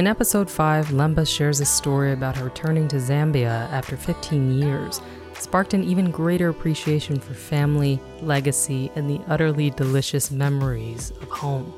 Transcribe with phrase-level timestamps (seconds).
[0.00, 4.98] In episode 5, Lemba shares a story about her returning to Zambia after 15 years,
[5.34, 11.74] sparked an even greater appreciation for family, legacy, and the utterly delicious memories of home.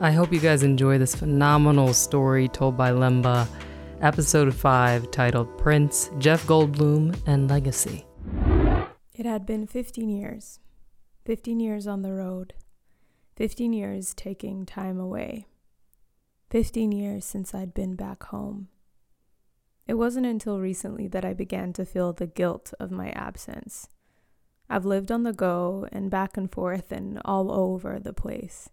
[0.00, 3.46] I hope you guys enjoy this phenomenal story told by Lemba,
[4.00, 8.06] episode 5, titled Prince, Jeff Goldblum, and Legacy.
[9.14, 10.58] It had been 15 years.
[11.26, 12.54] 15 years on the road.
[13.36, 15.48] 15 years taking time away.
[16.52, 18.68] 15 years since I'd been back home.
[19.86, 23.88] It wasn't until recently that I began to feel the guilt of my absence.
[24.68, 28.68] I've lived on the go and back and forth and all over the place.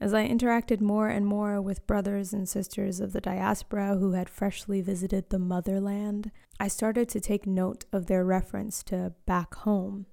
[0.00, 4.30] As I interacted more and more with brothers and sisters of the diaspora who had
[4.30, 10.06] freshly visited the motherland, I started to take note of their reference to back home.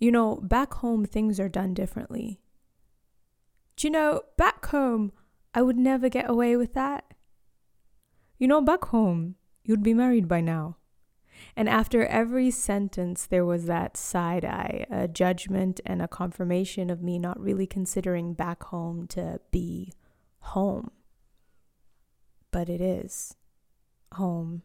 [0.00, 2.40] You know, back home things are done differently.
[3.76, 5.12] Do you know, back home,
[5.54, 7.14] I would never get away with that.
[8.38, 10.78] You know, back home, you'd be married by now.
[11.56, 17.02] And after every sentence, there was that side eye, a judgment, and a confirmation of
[17.02, 19.92] me not really considering back home to be
[20.38, 20.90] home.
[22.50, 23.36] But it is
[24.12, 24.62] home.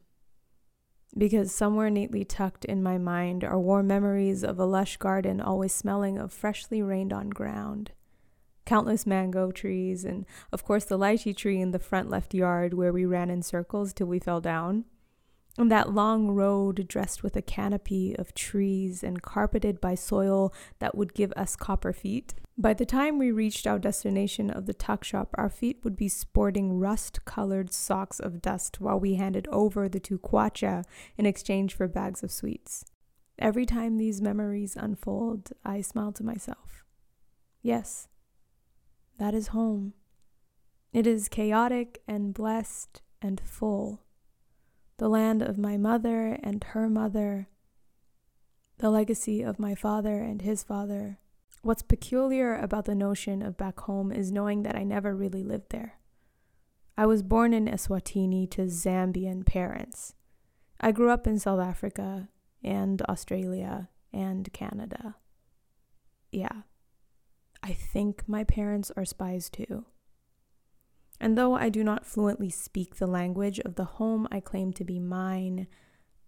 [1.16, 5.73] Because somewhere neatly tucked in my mind are warm memories of a lush garden always
[5.73, 7.92] smelling of freshly rained on ground
[8.70, 12.94] countless mango trees, and of course the lychee tree in the front left yard where
[12.94, 14.86] we ran in circles till we fell down.
[15.58, 20.95] And that long road dressed with a canopy of trees and carpeted by soil that
[20.95, 22.36] would give us copper feet.
[22.59, 26.08] By the time we reached our destination of the tuck shop, our feet would be
[26.08, 30.83] sporting rust colored socks of dust while we handed over the two kwacha
[31.17, 32.86] in exchange for bags of sweets.
[33.39, 36.83] Every time these memories unfold, I smile to myself.
[37.64, 38.08] Yes,
[39.20, 39.94] that is home.
[40.92, 44.02] It is chaotic and blessed and full.
[44.98, 47.48] The land of my mother and her mother,
[48.80, 51.20] the legacy of my father and his father.
[51.61, 55.70] What's peculiar about the notion of back home is knowing that I never really lived
[55.70, 55.99] there.
[56.98, 60.16] I was born in Eswatini to Zambian parents.
[60.80, 62.30] I grew up in South Africa
[62.64, 65.16] and Australia and Canada.
[66.32, 66.61] Yeah,
[67.61, 69.86] I think my parents are spies too.
[71.20, 74.86] And though I do not fluently speak the language of the home I claim to
[74.86, 75.67] be mine,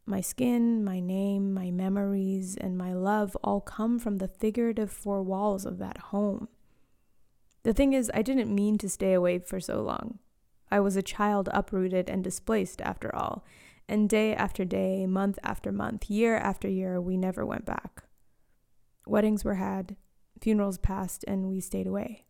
[0.05, 5.23] my skin, my name, my memories, and my love all come from the figurative four
[5.23, 6.47] walls of that home.
[7.63, 10.19] The thing is, I didn't mean to stay away for so long.
[10.69, 13.45] I was a child uprooted and displaced, after all,
[13.87, 18.03] and day after day, month after month, year after year, we never went back.
[19.05, 19.95] Weddings were had,
[20.41, 22.25] Funerals passed and we stayed away.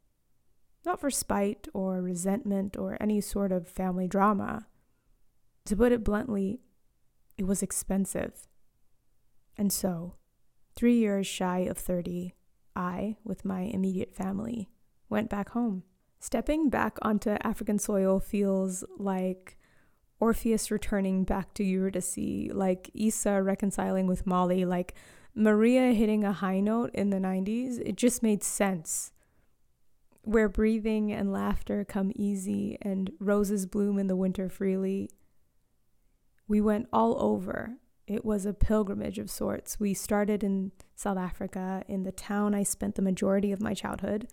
[0.85, 4.67] Not for spite or resentment or any sort of family drama.
[5.65, 6.61] To put it bluntly,
[7.37, 8.47] it was expensive.
[9.57, 10.15] And so,
[10.75, 12.33] three years shy of 30,
[12.75, 14.69] I, with my immediate family,
[15.09, 15.83] went back home.
[16.19, 19.57] Stepping back onto African soil feels like
[20.19, 24.93] Orpheus returning back to Eurydice, like Issa reconciling with Molly, like
[25.33, 29.11] Maria hitting a high note in the 90s, it just made sense.
[30.23, 35.09] Where breathing and laughter come easy and roses bloom in the winter freely.
[36.47, 37.77] We went all over.
[38.07, 39.79] It was a pilgrimage of sorts.
[39.79, 44.27] We started in South Africa, in the town I spent the majority of my childhood.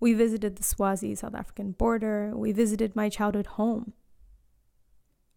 [0.00, 2.32] We visited the Swazi South African border.
[2.34, 3.92] We visited my childhood home.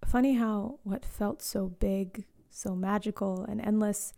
[0.05, 4.13] Funny how what felt so big, so magical, and endless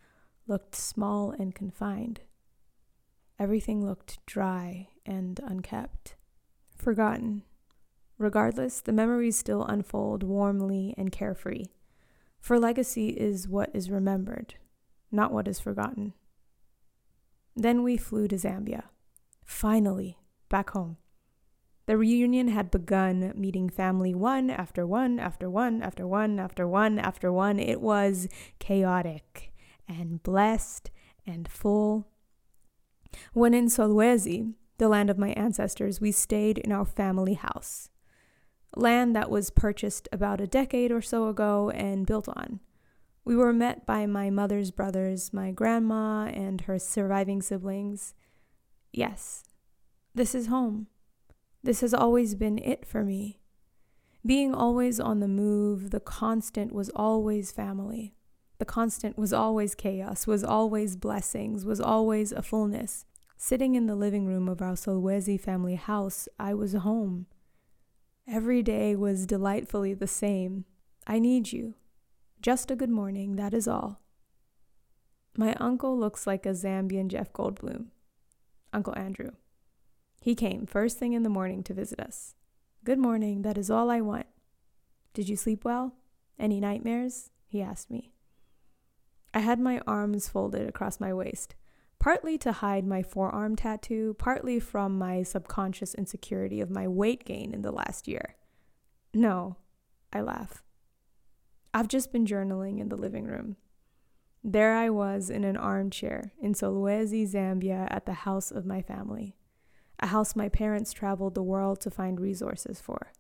[0.48, 2.22] looked small and confined.
[3.40, 6.16] Everything looked dry and unkept,
[6.76, 7.44] forgotten.
[8.18, 11.66] Regardless, the memories still unfold warmly and carefree,
[12.40, 14.56] for legacy is what is remembered,
[15.12, 16.14] not what is forgotten.
[17.56, 18.84] Then we flew to Zambia.
[19.46, 20.18] Finally,
[20.50, 20.97] back home.
[21.85, 26.97] The reunion had begun, meeting family one after one after one after one after one
[26.97, 27.59] after one.
[27.59, 28.29] It was
[28.59, 29.53] chaotic
[29.88, 30.91] and blessed
[31.26, 32.08] and full.
[33.34, 37.90] When in Solwezi, the land of my ancestors, we stayed in our family house,
[38.76, 42.59] land that was purchased about a decade or so ago and built on.
[43.26, 48.16] We were met by my mother's brothers, my grandma, and her surviving siblings.
[48.91, 49.46] Yes,
[50.14, 50.88] this is home.
[51.64, 53.40] This has always been it for me.
[54.26, 58.16] Being always on the move, the constant was always family.
[58.64, 63.04] The constant was always chaos, was always blessings, was always a fullness.
[63.36, 67.26] Sitting in the living room of our Solwezi family house, I was home.
[68.26, 70.64] Every day was delightfully the same.
[71.06, 71.74] I need you.
[72.42, 74.00] Just a good morning, that is all.
[75.36, 77.88] My uncle looks like a Zambian Jeff Goldblum.
[78.72, 79.32] Uncle Andrew.
[80.22, 82.34] He came first thing in the morning to visit us.
[82.86, 84.28] Good morning, that is all I want.
[85.14, 85.96] Did you sleep well?
[86.40, 87.30] Any nightmares?
[87.46, 88.13] He asked me.
[89.34, 91.56] I had my arms folded across my waist,
[92.00, 97.53] partly to hide my forearm tattoo, partly from my subconscious insecurity of my weight gain
[97.53, 98.35] in the last year.
[99.14, 99.58] No,
[100.12, 100.64] I laugh.
[101.74, 103.58] I've just been journaling in the living room.
[104.44, 109.36] There I was in an armchair in Solwezi, Zambia, at the house of my family
[110.03, 113.14] a house my parents traveled the world to find resources for,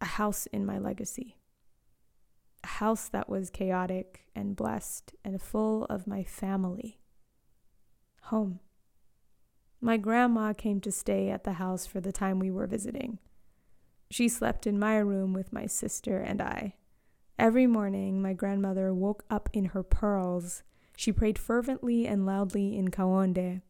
[0.00, 1.36] a house in my legacy,
[2.76, 6.98] house that was chaotic and blessed and full of my family.
[8.24, 8.60] Home.
[9.80, 13.18] My grandma came to stay at the house for the time we were visiting.
[14.10, 16.74] She slept in my room with my sister and I.
[17.38, 20.62] Every morning, my grandmother woke up in her pearls.
[20.96, 23.62] She prayed fervently and loudly in Kaonde,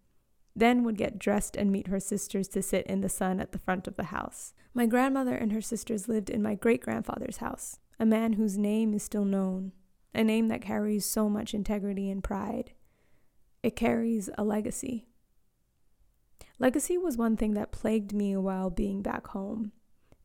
[0.54, 3.58] then would get dressed and meet her sisters to sit in the sun at the
[3.58, 4.54] front of the house.
[4.74, 8.94] My grandmother and her sisters lived in my great grandfather's house, a man whose name
[8.94, 9.72] is still known,
[10.14, 12.72] a name that carries so much integrity and pride.
[13.62, 15.06] It carries a legacy.
[16.58, 19.72] Legacy was one thing that plagued me while being back home.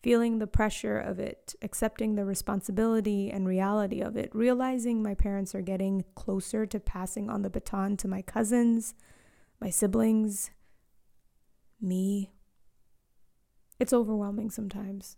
[0.02, 5.54] Feeling the pressure of it, accepting the responsibility and reality of it, realizing my parents
[5.54, 8.96] are getting closer to passing on the baton to my cousins,
[9.60, 10.50] my siblings,
[11.80, 12.32] me.
[13.80, 15.18] It's overwhelming sometimes.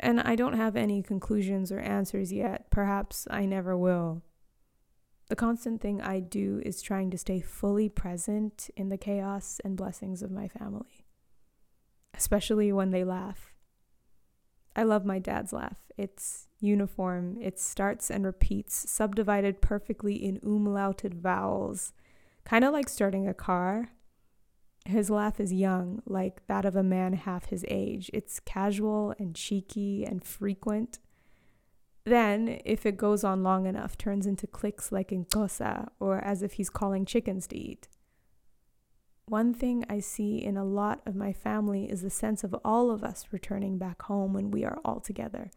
[0.00, 2.70] And I don't have any conclusions or answers yet.
[2.70, 4.22] Perhaps I never will.
[5.28, 9.76] The constant thing I do is trying to stay fully present in the chaos and
[9.76, 11.04] blessings of my family,
[12.14, 13.52] especially when they laugh.
[14.74, 15.76] I love my dad's laugh.
[15.98, 21.92] It's uniform, it starts and repeats, subdivided perfectly in umlauted vowels
[22.48, 23.90] kind of like starting a car.
[24.88, 28.10] His laugh is young, like that of a man half his age.
[28.14, 30.98] It's casual and cheeky and frequent.
[32.04, 36.40] Then, if it goes on long enough, turns into clicks like in Xhosa or as
[36.40, 37.86] if he's calling chickens to eat.
[39.26, 42.90] One thing I see in a lot of my family is the sense of all
[42.90, 45.50] of us returning back home when we are all together.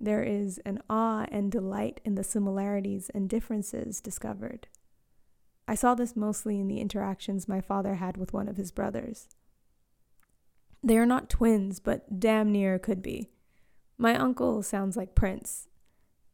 [0.00, 4.66] There is an awe and delight in the similarities and differences discovered.
[5.68, 9.28] I saw this mostly in the interactions my father had with one of his brothers.
[10.82, 13.28] They are not twins, but damn near could be.
[13.98, 15.68] My uncle sounds like Prince.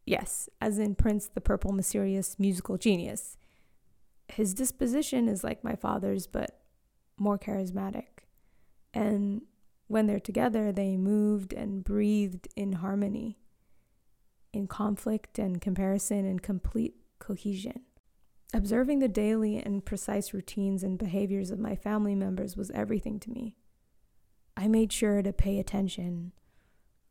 [0.07, 3.37] Yes, as in Prince, the purple, mysterious musical genius.
[4.29, 6.61] His disposition is like my father's, but
[7.19, 8.29] more charismatic.
[8.93, 9.43] And
[9.89, 13.39] when they're together, they moved and breathed in harmony,
[14.53, 17.81] in conflict and comparison and complete cohesion.
[18.55, 23.31] Observing the daily and precise routines and behaviors of my family members was everything to
[23.31, 23.57] me.
[24.57, 26.31] I made sure to pay attention,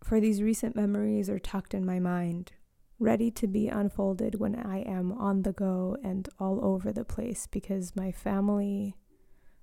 [0.02, 2.54] for these recent memories are tucked in my mind,
[2.98, 7.46] ready to be unfolded when I am on the go and all over the place
[7.46, 8.96] because my family,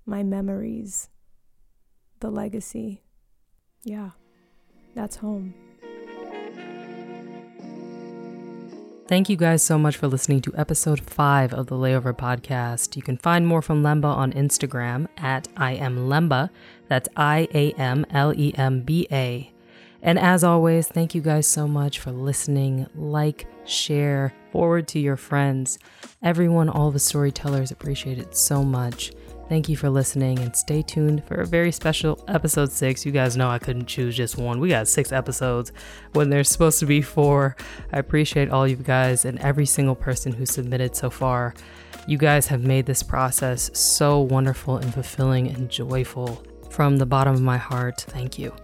[0.04, 1.08] my memories,
[2.20, 3.04] the legacy,
[3.84, 4.10] yeah,
[4.94, 5.54] that's home.
[9.10, 12.94] Thank you guys so much for listening to episode 5 of the Layover Podcast.
[12.94, 16.48] You can find more from Lemba on Instagram at I am Lemba.
[16.86, 19.52] That's I A M L E M B A.
[20.00, 22.86] And as always, thank you guys so much for listening.
[22.94, 25.80] Like, share, forward to your friends.
[26.22, 29.10] Everyone, all the storytellers appreciate it so much.
[29.50, 33.04] Thank you for listening and stay tuned for a very special episode six.
[33.04, 34.60] You guys know I couldn't choose just one.
[34.60, 35.72] We got six episodes
[36.12, 37.56] when there's supposed to be four.
[37.92, 41.52] I appreciate all you guys and every single person who submitted so far.
[42.06, 46.44] You guys have made this process so wonderful and fulfilling and joyful.
[46.70, 48.54] From the bottom of my heart, thank you.